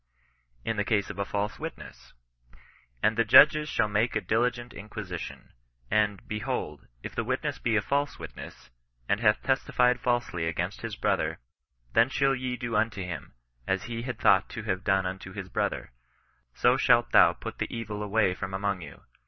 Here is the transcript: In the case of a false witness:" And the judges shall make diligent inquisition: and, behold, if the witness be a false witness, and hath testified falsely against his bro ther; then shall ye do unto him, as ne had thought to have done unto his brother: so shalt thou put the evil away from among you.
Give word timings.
In 0.65 0.77
the 0.77 0.83
case 0.83 1.11
of 1.11 1.19
a 1.19 1.25
false 1.25 1.59
witness:" 1.59 2.13
And 3.03 3.15
the 3.17 3.23
judges 3.23 3.69
shall 3.69 3.87
make 3.87 4.25
diligent 4.25 4.73
inquisition: 4.73 5.49
and, 5.91 6.27
behold, 6.27 6.87
if 7.03 7.13
the 7.13 7.23
witness 7.23 7.59
be 7.59 7.75
a 7.75 7.83
false 7.83 8.17
witness, 8.17 8.71
and 9.07 9.19
hath 9.19 9.43
testified 9.43 9.99
falsely 9.99 10.47
against 10.47 10.81
his 10.81 10.95
bro 10.95 11.17
ther; 11.17 11.39
then 11.93 12.09
shall 12.09 12.33
ye 12.33 12.57
do 12.57 12.75
unto 12.75 13.03
him, 13.03 13.35
as 13.67 13.87
ne 13.89 14.01
had 14.01 14.17
thought 14.19 14.49
to 14.49 14.63
have 14.63 14.83
done 14.83 15.05
unto 15.05 15.33
his 15.33 15.49
brother: 15.49 15.91
so 16.55 16.77
shalt 16.77 17.11
thou 17.11 17.33
put 17.33 17.59
the 17.59 17.71
evil 17.71 18.01
away 18.01 18.33
from 18.33 18.55
among 18.55 18.81
you. 18.81 19.03